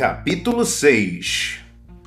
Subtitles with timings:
[0.00, 1.58] Capítulo 6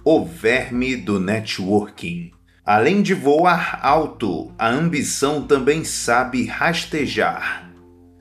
[0.03, 2.31] O verme do networking.
[2.65, 7.71] Além de voar alto, a ambição também sabe rastejar.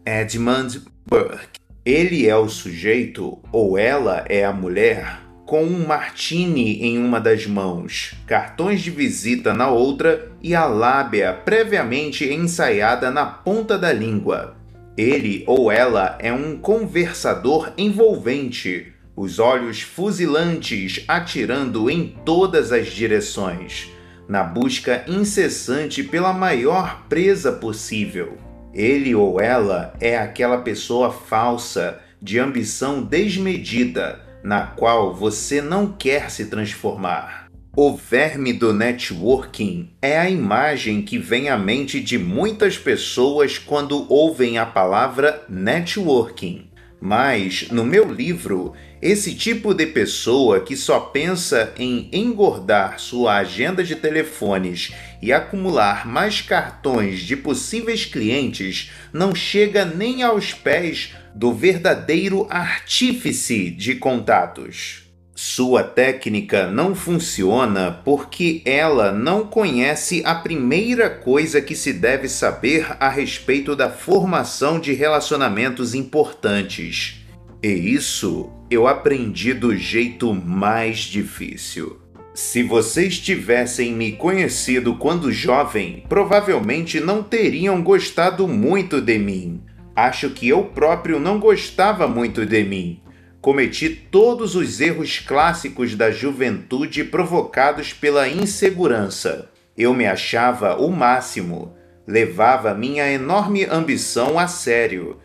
[0.04, 1.58] Edmund Burke.
[1.86, 7.46] Ele é o sujeito, ou ela é a mulher, com um martini em uma das
[7.46, 14.54] mãos, cartões de visita na outra e a lábia previamente ensaiada na ponta da língua.
[14.98, 23.90] Ele ou ela é um conversador envolvente, os olhos fuzilantes atirando em todas as direções,
[24.28, 28.38] na busca incessante pela maior presa possível.
[28.72, 36.30] Ele ou ela é aquela pessoa falsa, de ambição desmedida, na qual você não quer
[36.30, 37.48] se transformar.
[37.74, 44.06] O verme do networking é a imagem que vem à mente de muitas pessoas quando
[44.12, 46.70] ouvem a palavra networking.
[47.00, 53.82] Mas, no meu livro, esse tipo de pessoa que só pensa em engordar sua agenda
[53.82, 61.52] de telefones e acumular mais cartões de possíveis clientes não chega nem aos pés do
[61.52, 65.02] verdadeiro artífice de contatos.
[65.34, 72.96] Sua técnica não funciona porque ela não conhece a primeira coisa que se deve saber
[73.00, 77.21] a respeito da formação de relacionamentos importantes.
[77.62, 82.00] E isso eu aprendi do jeito mais difícil.
[82.34, 89.62] Se vocês tivessem me conhecido quando jovem, provavelmente não teriam gostado muito de mim.
[89.94, 93.00] Acho que eu próprio não gostava muito de mim.
[93.40, 99.50] Cometi todos os erros clássicos da juventude provocados pela insegurança.
[99.76, 101.76] Eu me achava o máximo,
[102.06, 105.18] levava minha enorme ambição a sério,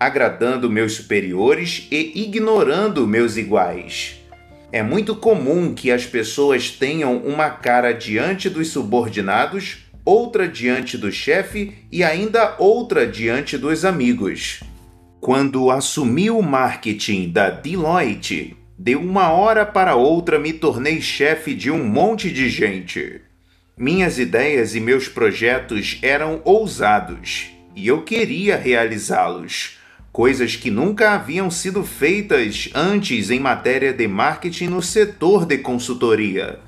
[0.00, 4.18] agradando meus superiores e ignorando meus iguais.
[4.72, 11.12] É muito comum que as pessoas tenham uma cara diante dos subordinados, outra diante do
[11.12, 14.60] chefe e ainda outra diante dos amigos.
[15.20, 21.70] Quando assumi o marketing da Deloitte, de uma hora para outra me tornei chefe de
[21.70, 23.20] um monte de gente.
[23.76, 29.79] Minhas ideias e meus projetos eram ousados e eu queria realizá-los
[30.12, 36.58] coisas que nunca haviam sido feitas antes em matéria de marketing no setor de consultoria.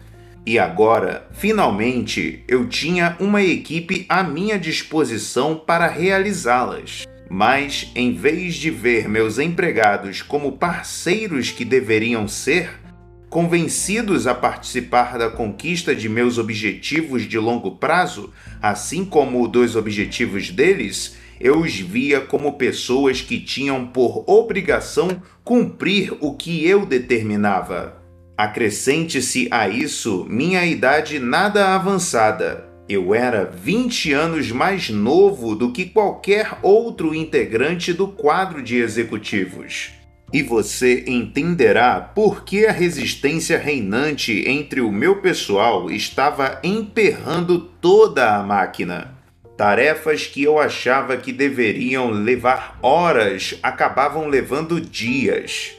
[0.45, 7.05] E agora, finalmente, eu tinha uma equipe à minha disposição para realizá-las.
[7.31, 12.83] Mas, em vez de ver meus empregados como parceiros que deveriam ser,
[13.31, 18.31] convencidos a participar da conquista de meus objetivos de longo prazo,
[18.61, 26.17] assim como dos objetivos deles, eu os via como pessoas que tinham por obrigação cumprir
[26.21, 28.01] o que eu determinava.
[28.39, 32.69] Acrescente-se a isso minha idade nada avançada.
[32.89, 39.91] Eu era 20 anos mais novo do que qualquer outro integrante do quadro de executivos.
[40.33, 48.37] E você entenderá por que a resistência reinante entre o meu pessoal estava emperrando toda
[48.37, 49.12] a máquina.
[49.63, 55.71] Tarefas que eu achava que deveriam levar horas acabavam levando dias.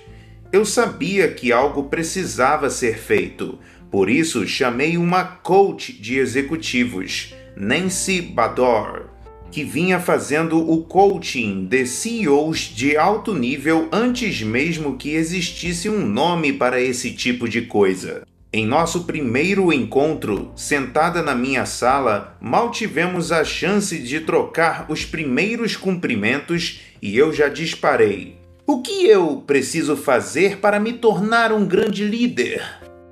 [0.54, 3.60] Eu sabia que algo precisava ser feito,
[3.92, 9.10] por isso chamei uma coach de executivos, Nancy Bador,
[9.52, 16.08] que vinha fazendo o coaching de CEOs de alto nível antes mesmo que existisse um
[16.08, 18.24] nome para esse tipo de coisa.
[18.56, 25.04] Em nosso primeiro encontro, sentada na minha sala, mal tivemos a chance de trocar os
[25.04, 28.38] primeiros cumprimentos e eu já disparei.
[28.68, 32.62] O que eu preciso fazer para me tornar um grande líder?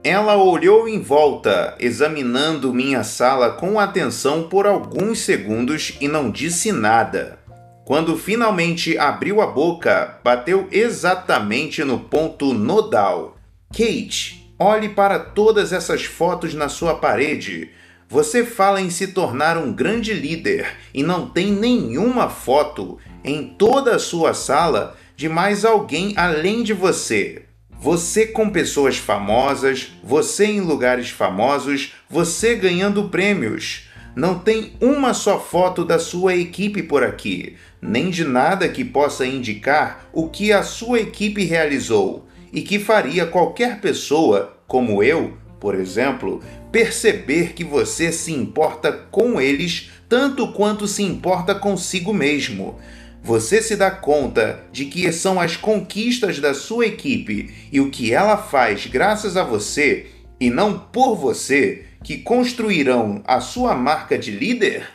[0.03, 6.71] Ela olhou em volta, examinando minha sala com atenção por alguns segundos e não disse
[6.71, 7.39] nada.
[7.83, 13.37] Quando finalmente abriu a boca, bateu exatamente no ponto nodal.
[13.73, 17.71] Kate, Olhe para todas essas fotos na sua parede.
[18.07, 23.95] Você fala em se tornar um grande líder e não tem nenhuma foto em toda
[23.95, 27.45] a sua sala de mais alguém além de você.
[27.71, 33.89] Você com pessoas famosas, você em lugares famosos, você ganhando prêmios.
[34.15, 39.25] Não tem uma só foto da sua equipe por aqui, nem de nada que possa
[39.25, 45.75] indicar o que a sua equipe realizou e que faria qualquer pessoa, como eu, por
[45.75, 52.79] exemplo, perceber que você se importa com eles tanto quanto se importa consigo mesmo.
[53.23, 58.11] você se dá conta de que são as conquistas da sua equipe e o que
[58.11, 60.07] ela faz graças a você
[60.39, 64.89] e não por você que construirão a sua marca de líder?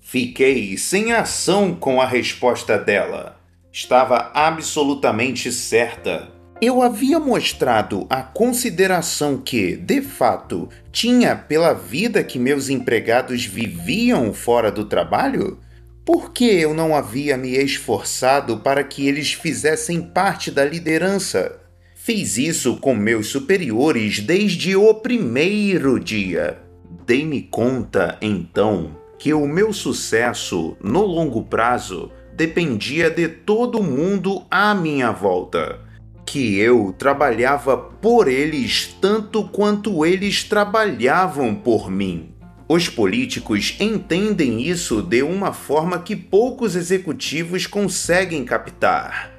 [0.00, 3.40] Fiquei sem ação com a resposta dela.
[3.72, 6.39] Estava absolutamente certa.
[6.62, 14.34] Eu havia mostrado a consideração que, de fato, tinha pela vida que meus empregados viviam
[14.34, 15.58] fora do trabalho?
[16.04, 21.58] Por que eu não havia me esforçado para que eles fizessem parte da liderança?
[21.94, 26.58] Fiz isso com meus superiores desde o primeiro dia.
[27.06, 34.74] Dei-me conta, então, que o meu sucesso no longo prazo dependia de todo mundo à
[34.74, 35.88] minha volta.
[36.30, 42.32] Que eu trabalhava por eles tanto quanto eles trabalhavam por mim.
[42.68, 49.32] Os políticos entendem isso de uma forma que poucos executivos conseguem captar.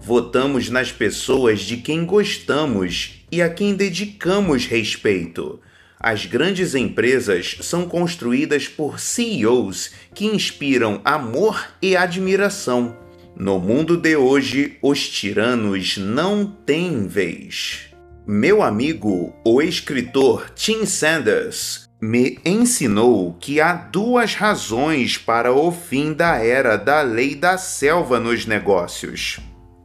[0.00, 5.60] Votamos nas pessoas de quem gostamos e a quem dedicamos respeito.
[6.00, 12.96] As grandes empresas são construídas por CEOs que inspiram amor e admiração.
[13.40, 17.94] No mundo de hoje, os tiranos não têm vez.
[18.26, 26.12] Meu amigo, o escritor Tim Sanders, me ensinou que há duas razões para o fim
[26.12, 29.38] da era da lei da selva nos negócios.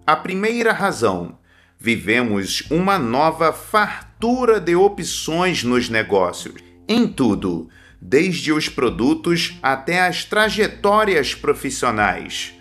[0.07, 1.37] A primeira razão:
[1.77, 6.55] vivemos uma nova fartura de opções nos negócios,
[6.89, 7.69] em tudo,
[8.01, 12.55] desde os produtos até as trajetórias profissionais.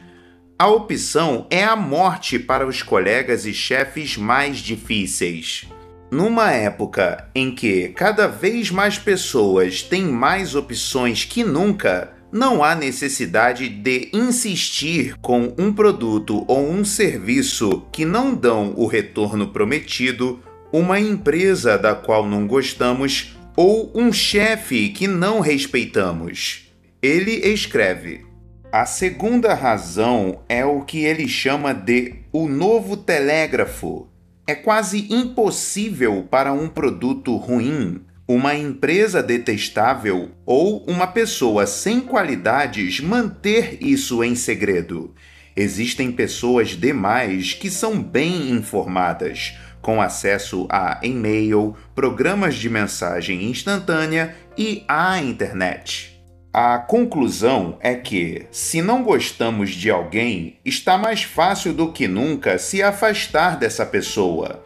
[0.62, 5.64] A opção é a morte para os colegas e chefes mais difíceis.
[6.08, 12.76] Numa época em que cada vez mais pessoas têm mais opções que nunca, não há
[12.76, 20.38] necessidade de insistir com um produto ou um serviço que não dão o retorno prometido,
[20.72, 26.68] uma empresa da qual não gostamos ou um chefe que não respeitamos.
[27.02, 28.30] Ele escreve:
[28.72, 34.08] A segunda razão é o que ele chama de o novo telégrafo
[34.46, 42.98] é quase impossível para um produto ruim, uma empresa detestável ou uma pessoa sem qualidades
[42.98, 45.14] manter isso em segredo.
[45.54, 54.34] Existem pessoas demais que são bem informadas, com acesso a e-mail, programas de mensagem instantânea
[54.56, 56.11] e à internet.
[56.54, 62.58] A conclusão é que, se não gostamos de alguém, está mais fácil do que nunca
[62.58, 64.62] se afastar dessa pessoa.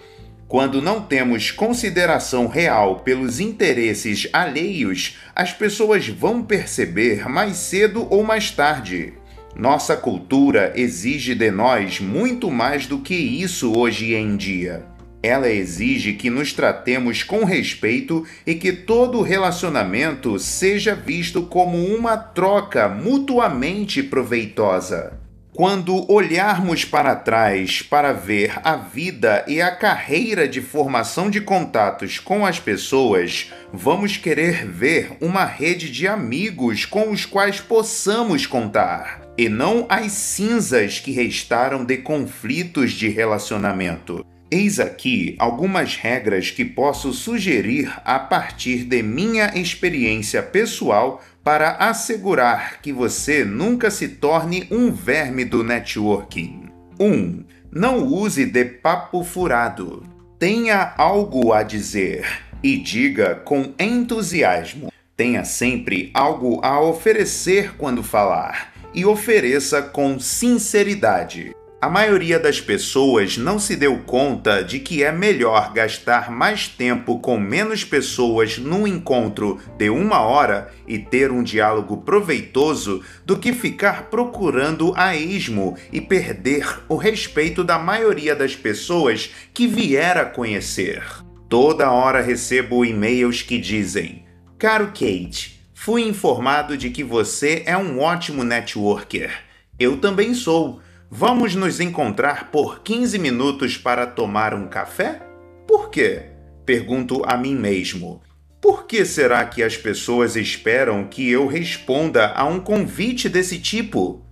[0.48, 8.24] Quando não temos consideração real pelos interesses alheios, as pessoas vão perceber mais cedo ou
[8.24, 9.14] mais tarde.
[9.54, 14.95] Nossa cultura exige de nós muito mais do que isso hoje em dia.
[15.26, 22.16] Ela exige que nos tratemos com respeito e que todo relacionamento seja visto como uma
[22.16, 25.18] troca mutuamente proveitosa.
[25.52, 32.20] Quando olharmos para trás para ver a vida e a carreira de formação de contatos
[32.20, 39.22] com as pessoas, vamos querer ver uma rede de amigos com os quais possamos contar,
[39.36, 44.24] e não as cinzas que restaram de conflitos de relacionamento.
[44.48, 52.80] Eis aqui algumas regras que posso sugerir a partir de minha experiência pessoal para assegurar
[52.80, 56.70] que você nunca se torne um verme do networking.
[56.98, 57.04] 1.
[57.04, 60.04] Um, não use de papo furado.
[60.38, 62.24] Tenha algo a dizer
[62.62, 64.92] e diga com entusiasmo.
[65.16, 71.55] Tenha sempre algo a oferecer quando falar e ofereça com sinceridade.
[71.78, 77.18] A maioria das pessoas não se deu conta de que é melhor gastar mais tempo
[77.18, 83.52] com menos pessoas num encontro de uma hora e ter um diálogo proveitoso do que
[83.52, 90.24] ficar procurando a esmo e perder o respeito da maioria das pessoas que vier a
[90.24, 91.04] conhecer.
[91.46, 94.24] Toda hora recebo e-mails que dizem:
[94.58, 99.30] Caro Kate, fui informado de que você é um ótimo networker.
[99.78, 100.80] Eu também sou
[101.18, 105.22] Vamos nos encontrar por 15 minutos para tomar um café?
[105.66, 106.24] Por quê?
[106.66, 108.20] Pergunto a mim mesmo.
[108.60, 114.26] Por que será que as pessoas esperam que eu responda a um convite desse tipo?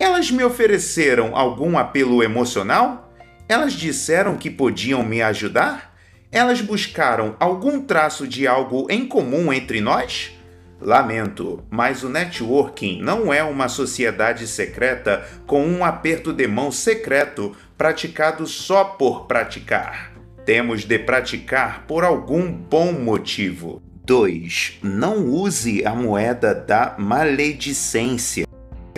[0.00, 3.12] Elas me ofereceram algum apelo emocional?
[3.46, 5.94] Elas disseram que podiam me ajudar?
[6.30, 10.32] Elas buscaram algum traço de algo em comum entre nós?
[10.84, 17.54] Lamento, mas o networking não é uma sociedade secreta com um aperto de mão secreto
[17.78, 20.12] praticado só por praticar.
[20.44, 23.80] Temos de praticar por algum bom motivo.
[24.04, 24.80] 2.
[24.82, 28.46] Não use a moeda da maledicência.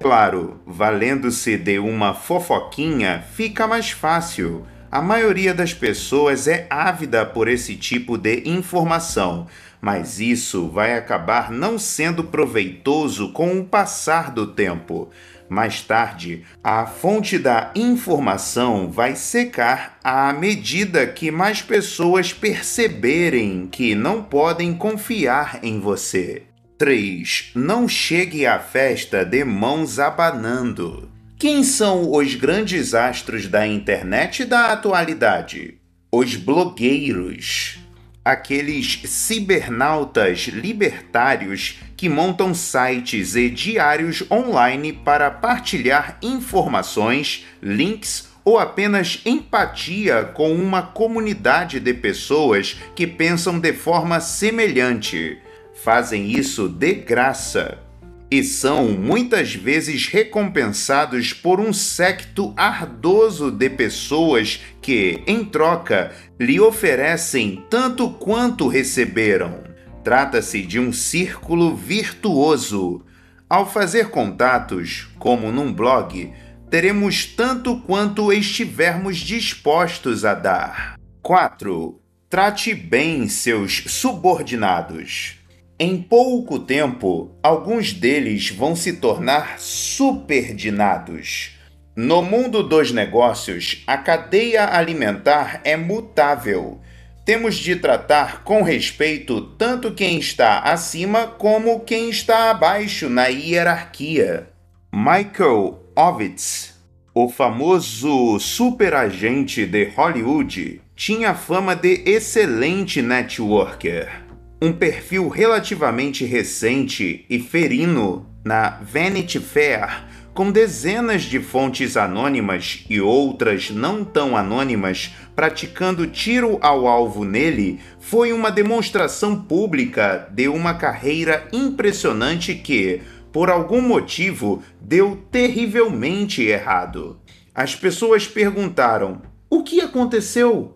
[0.01, 4.67] Claro, valendo-se de uma fofoquinha, fica mais fácil.
[4.91, 9.47] A maioria das pessoas é ávida por esse tipo de informação,
[9.85, 15.11] mas isso vai acabar não sendo proveitoso com o passar do tempo.
[15.47, 23.95] Mais tarde, a fonte da informação vai secar à medida que mais pessoas perceberem que
[23.95, 26.45] não podem confiar em você.
[26.79, 27.53] 3.
[27.55, 31.11] Não chegue à festa de mãos abanando.
[31.39, 35.75] Quem são os grandes astros da internet da atualidade?
[36.11, 37.84] Os blogueiros.
[38.25, 49.21] Aqueles cibernautas libertários que montam sites e diários online para partilhar informações, links ou apenas
[49.27, 55.39] empatia com uma comunidade de pessoas que pensam de forma semelhante.
[55.75, 57.84] Fazem isso de graça
[58.31, 66.59] e são muitas vezes recompensados por um secto ardoso de pessoas que, em troca, lhe
[66.59, 69.63] oferecem tanto quanto receberam.
[70.03, 73.05] Trata-se de um círculo virtuoso.
[73.49, 76.33] Ao fazer contatos, como num blog,
[76.69, 80.99] teremos tanto quanto estivermos dispostos a dar.
[81.23, 82.01] 4.
[82.29, 85.44] Trate bem seus subordinados.
[85.77, 91.59] Em pouco tempo, alguns deles vão se tornar superdinados.
[91.97, 96.81] No mundo dos negócios, a cadeia alimentar é mutável.
[97.25, 104.51] Temos de tratar com respeito tanto quem está acima como quem está abaixo na hierarquia.
[104.93, 106.81] Michael Ovitz,
[107.13, 114.24] o famoso superagente de Hollywood, tinha fama de excelente networker
[114.65, 122.99] um perfil relativamente recente e ferino na Vanity Fair, com dezenas de fontes anônimas e
[122.99, 130.73] outras não tão anônimas praticando tiro ao alvo nele, foi uma demonstração pública de uma
[130.73, 137.21] carreira impressionante que, por algum motivo, deu terrivelmente errado.
[137.55, 140.75] As pessoas perguntaram: o que aconteceu?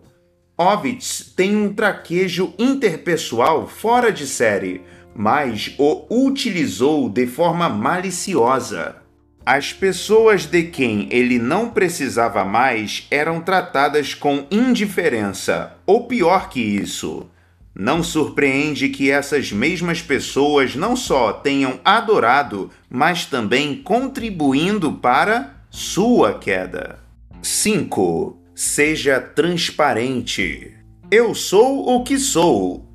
[0.61, 4.81] Ovitz tem um traquejo interpessoal fora de série,
[5.15, 8.97] mas o utilizou de forma maliciosa.
[9.45, 16.59] As pessoas de quem ele não precisava mais eram tratadas com indiferença, ou pior que
[16.59, 17.29] isso.
[17.73, 26.37] Não surpreende que essas mesmas pessoas não só tenham adorado, mas também contribuindo para sua
[26.37, 26.99] queda.
[27.41, 28.48] 5.
[28.61, 30.73] Seja transparente.
[31.09, 32.85] Eu sou o que sou.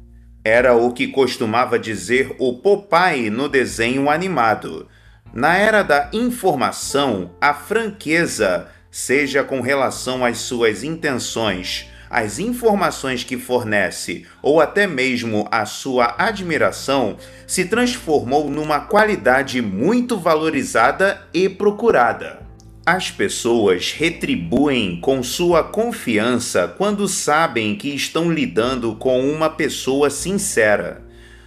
[0.45, 4.87] Era o que costumava dizer o Popeye no desenho animado.
[5.33, 13.39] Na era da informação, a franqueza, seja com relação às suas intenções, às informações que
[13.39, 17.17] fornece ou até mesmo a sua admiração,
[17.47, 22.44] se transformou numa qualidade muito valorizada e procurada.
[22.87, 31.03] As pessoas retribuem com sua confiança quando sabem que estão lidando com uma pessoa sincera.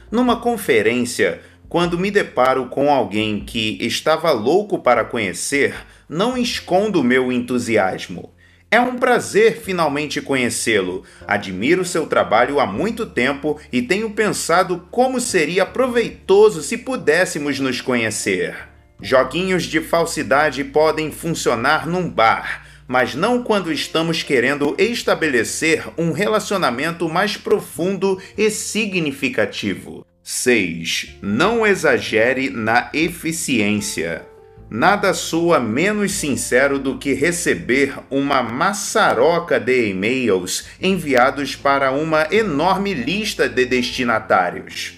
[0.10, 1.40] Numa conferência,
[1.70, 5.76] quando me deparo com alguém que estava louco para conhecer,
[6.10, 8.34] não escondo meu entusiasmo.
[8.72, 11.04] É um prazer finalmente conhecê-lo.
[11.28, 17.80] Admiro seu trabalho há muito tempo e tenho pensado como seria proveitoso se pudéssemos nos
[17.80, 18.67] conhecer.
[19.02, 27.08] Joguinhos de falsidade podem funcionar num bar, mas não quando estamos querendo estabelecer um relacionamento
[27.08, 30.06] mais profundo e significativo.
[30.24, 31.18] 6.
[31.22, 34.26] Não exagere na eficiência.
[34.70, 42.94] Nada soa menos sincero do que receber uma maçaroca de e-mails enviados para uma enorme
[42.94, 44.97] lista de destinatários.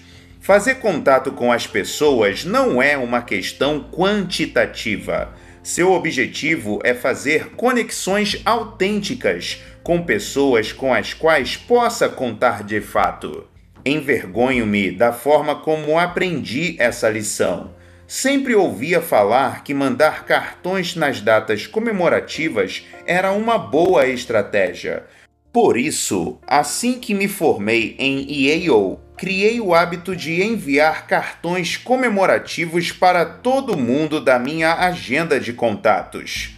[0.50, 5.32] Fazer contato com as pessoas não é uma questão quantitativa.
[5.62, 13.46] Seu objetivo é fazer conexões autênticas com pessoas com as quais possa contar de fato.
[13.86, 17.72] Envergonho-me da forma como aprendi essa lição.
[18.04, 25.04] Sempre ouvia falar que mandar cartões nas datas comemorativas era uma boa estratégia.
[25.52, 32.90] Por isso, assim que me formei em Yale, criei o hábito de enviar cartões comemorativos
[32.90, 36.56] para todo mundo da minha agenda de contatos.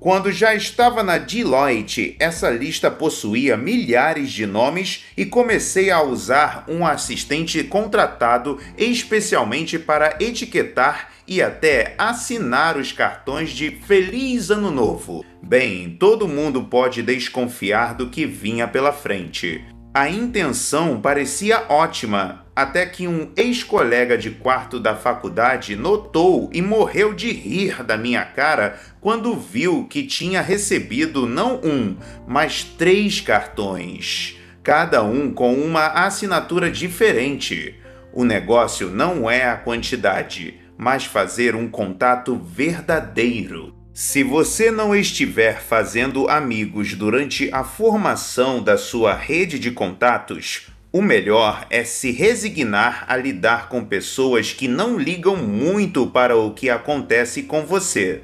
[0.00, 6.64] Quando já estava na Deloitte, essa lista possuía milhares de nomes e comecei a usar
[6.66, 15.24] um assistente contratado especialmente para etiquetar e até assinar os cartões de Feliz Ano Novo.
[15.40, 19.64] Bem, todo mundo pode desconfiar do que vinha pela frente.
[19.92, 27.12] A intenção parecia ótima, até que um ex-colega de quarto da faculdade notou e morreu
[27.12, 34.36] de rir da minha cara quando viu que tinha recebido não um, mas três cartões,
[34.62, 37.74] cada um com uma assinatura diferente.
[38.12, 43.79] O negócio não é a quantidade, mas fazer um contato verdadeiro.
[43.92, 51.02] Se você não estiver fazendo amigos durante a formação da sua rede de contatos, o
[51.02, 56.70] melhor é se resignar a lidar com pessoas que não ligam muito para o que
[56.70, 58.22] acontece com você.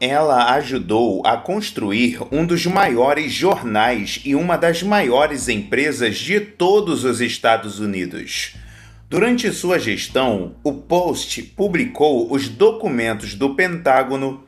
[0.00, 7.04] Ela ajudou a construir um dos maiores jornais e uma das maiores empresas de todos
[7.04, 8.56] os Estados Unidos.
[9.08, 14.44] Durante sua gestão, o Post publicou os documentos do Pentágono,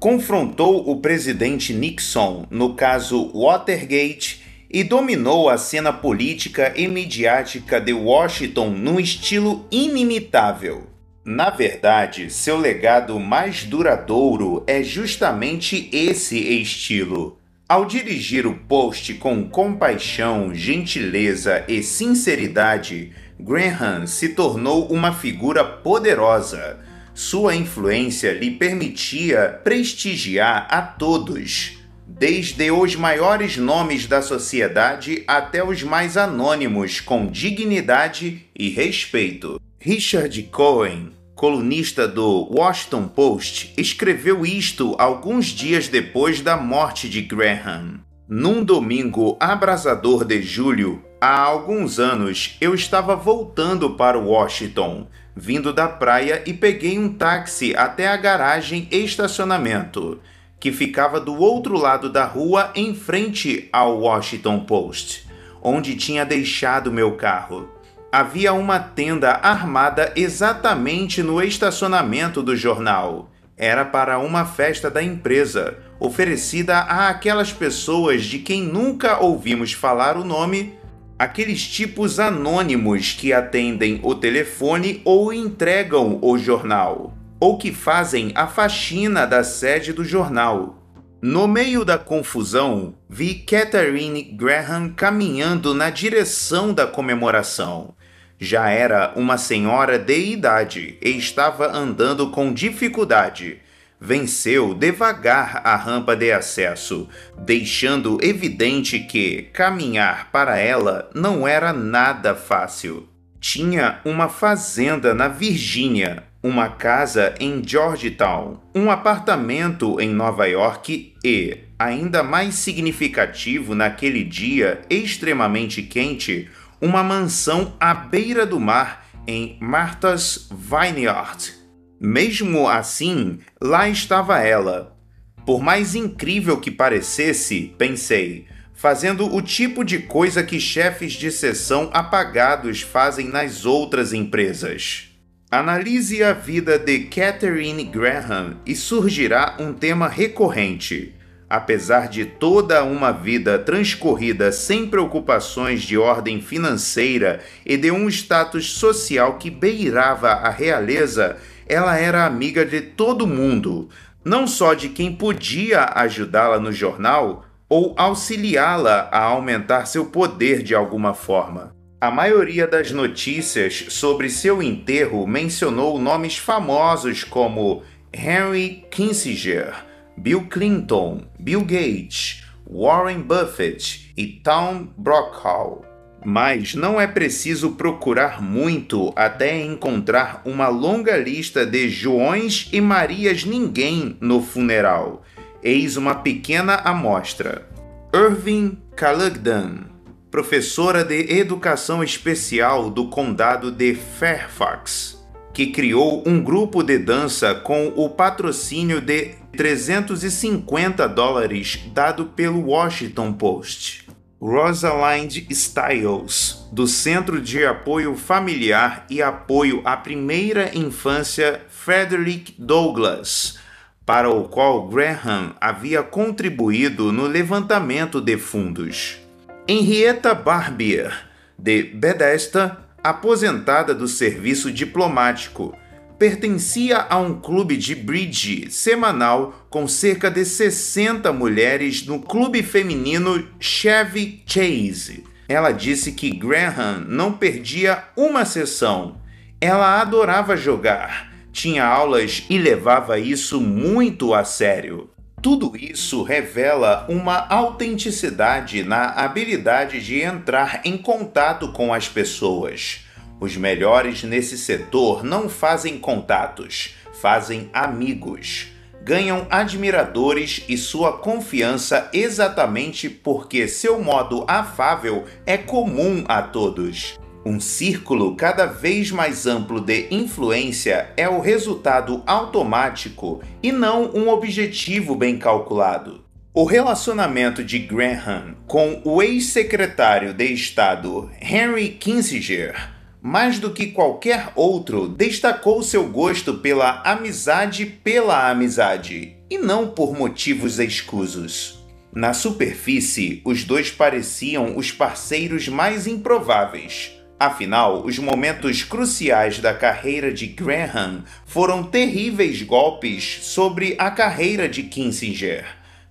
[0.00, 7.92] confrontou o presidente Nixon no caso Watergate e dominou a cena política e midiática de
[7.92, 10.86] Washington num estilo inimitável.
[11.24, 17.38] Na verdade, seu legado mais duradouro é justamente esse estilo.
[17.68, 26.78] Ao dirigir o post com compaixão, gentileza e sinceridade, Graham se tornou uma figura poderosa.
[27.12, 31.77] Sua influência lhe permitia prestigiar a todos,
[32.18, 39.60] desde os maiores nomes da sociedade até os mais anônimos, com dignidade e respeito.
[39.78, 48.00] Richard Cohen, colunista do Washington Post, escreveu isto alguns dias depois da morte de Graham.
[48.28, 55.86] Num domingo abrasador de julho, há alguns anos, eu estava voltando para Washington, vindo da
[55.86, 60.20] praia e peguei um táxi até a garagem e estacionamento
[60.60, 65.26] que ficava do outro lado da rua em frente ao Washington Post,
[65.62, 67.68] onde tinha deixado meu carro.
[68.10, 73.30] Havia uma tenda armada exatamente no estacionamento do jornal.
[73.56, 80.16] Era para uma festa da empresa, oferecida a aquelas pessoas de quem nunca ouvimos falar
[80.16, 80.74] o nome,
[81.18, 88.46] aqueles tipos anônimos que atendem o telefone ou entregam o jornal ou que fazem a
[88.46, 90.78] faxina da sede do jornal.
[91.20, 97.94] No meio da confusão, vi Catherine Graham caminhando na direção da comemoração.
[98.38, 103.58] Já era uma senhora de idade e estava andando com dificuldade.
[104.00, 112.32] Venceu devagar a rampa de acesso, deixando evidente que caminhar para ela não era nada
[112.32, 113.08] fácil.
[113.40, 121.58] Tinha uma fazenda na Virgínia, uma casa em Georgetown, um apartamento em Nova York e,
[121.78, 126.48] ainda mais significativo naquele dia extremamente quente,
[126.80, 131.52] uma mansão à beira do mar em Martha's Vineyard.
[132.00, 134.96] Mesmo assim, lá estava ela.
[135.44, 141.90] Por mais incrível que parecesse, pensei, fazendo o tipo de coisa que chefes de seção
[141.92, 145.07] apagados fazem nas outras empresas.
[145.50, 151.14] Analise a vida de Catherine Graham e surgirá um tema recorrente:
[151.48, 158.72] Apesar de toda uma vida transcorrida sem preocupações de ordem financeira e de um status
[158.72, 163.88] social que beirava a realeza, ela era amiga de todo mundo,
[164.22, 170.74] não só de quem podia ajudá-la no jornal ou auxiliá-la a aumentar seu poder de
[170.74, 171.77] alguma forma.
[172.00, 177.82] A maioria das notícias sobre seu enterro mencionou nomes famosos como
[178.12, 179.74] Henry Kissinger
[180.16, 185.84] Bill Clinton, Bill Gates, Warren Buffett e Tom Brokaw.
[186.24, 193.44] Mas não é preciso procurar muito até encontrar uma longa lista de Joões e Marias
[193.44, 195.22] Ninguém no funeral.
[195.64, 197.68] Eis uma pequena amostra.
[198.14, 199.87] Irving Calugdan,
[200.30, 205.18] professora de Educação Especial do Condado de Fairfax
[205.58, 213.32] que criou um grupo de dança com o patrocínio de 350 dólares dado pelo Washington
[213.32, 214.06] Post.
[214.40, 223.58] Rosalind Stiles, do Centro de Apoio Familiar e Apoio à Primeira Infância Frederick Douglass,
[224.06, 229.27] para o qual Graham havia contribuído no levantamento de fundos.
[229.70, 231.12] Henrietta Barbier,
[231.58, 235.76] de Bethesda, aposentada do serviço diplomático,
[236.18, 243.46] pertencia a um clube de bridge semanal com cerca de 60 mulheres no clube feminino
[243.60, 245.24] Chevy Chase.
[245.46, 249.20] Ela disse que Graham não perdia uma sessão.
[249.60, 255.10] Ela adorava jogar, tinha aulas e levava isso muito a sério.
[255.40, 263.04] Tudo isso revela uma autenticidade na habilidade de entrar em contato com as pessoas.
[263.40, 268.66] Os melhores nesse setor não fazem contatos, fazem amigos.
[269.04, 277.16] Ganham admiradores e sua confiança exatamente porque seu modo afável é comum a todos.
[277.48, 284.28] Um círculo cada vez mais amplo de influência é o resultado automático e não um
[284.28, 286.22] objetivo bem calculado.
[286.52, 292.74] O relacionamento de Graham com o ex-secretário de Estado Henry Kissinger,
[293.22, 300.14] mais do que qualquer outro, destacou seu gosto pela amizade pela amizade e não por
[300.14, 301.82] motivos escusos.
[302.12, 310.32] Na superfície, os dois pareciam os parceiros mais improváveis Afinal, os momentos cruciais da carreira
[310.32, 315.64] de Graham foram terríveis golpes sobre a carreira de Kissinger.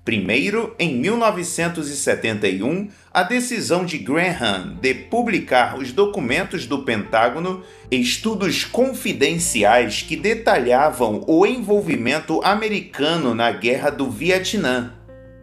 [0.06, 7.62] Primeiro, em 1971, a decisão de Graham de publicar os documentos do Pentágono,
[7.92, 14.94] estudos confidenciais que detalhavam o envolvimento americano na Guerra do Vietnã.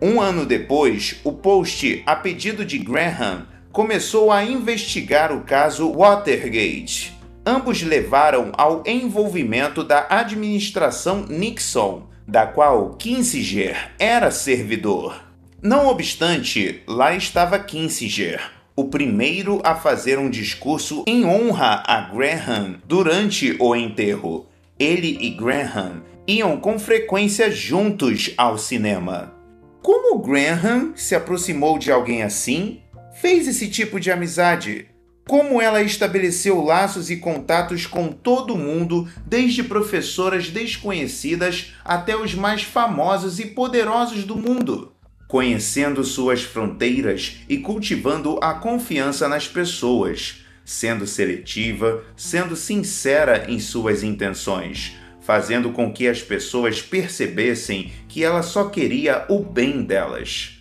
[0.01, 7.13] Um ano depois, o post, a pedido de Graham, começou a investigar o caso Watergate.
[7.45, 15.21] Ambos levaram ao envolvimento da administração Nixon, da qual Kissinger era servidor.
[15.61, 18.41] Não obstante, lá estava Kissinger,
[18.77, 24.47] o primeiro a fazer um discurso em honra a Graham durante o enterro.
[24.79, 29.35] Ele e Graham iam com frequência juntos ao cinema.
[29.83, 32.84] Como Graham se aproximou de alguém assim?
[33.21, 34.87] Fez esse tipo de amizade?
[35.27, 42.63] Como ela estabeleceu laços e contatos com todo mundo, desde professoras desconhecidas até os mais
[42.63, 44.93] famosos e poderosos do mundo?
[45.27, 54.03] Conhecendo suas fronteiras e cultivando a confiança nas pessoas, sendo seletiva, sendo sincera em suas
[54.03, 60.54] intenções, fazendo com que as pessoas percebessem que ela só queria o bem delas.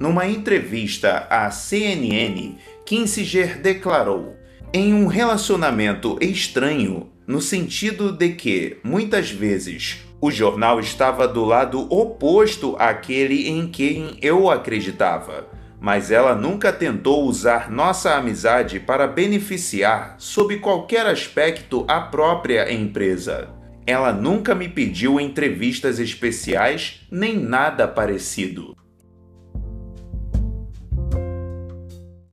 [0.00, 4.34] Numa entrevista à CNN, Kissinger declarou:
[4.72, 11.86] em um relacionamento estranho, no sentido de que, muitas vezes, o jornal estava do lado
[11.92, 15.46] oposto àquele em quem eu acreditava,
[15.78, 23.50] mas ela nunca tentou usar nossa amizade para beneficiar, sob qualquer aspecto, a própria empresa.
[23.86, 28.79] Ela nunca me pediu entrevistas especiais nem nada parecido.